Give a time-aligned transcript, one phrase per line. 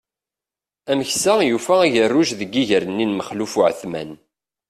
[0.91, 4.09] Ameksa yufa agerruj deg iger-nni n Maxluf Uεetman.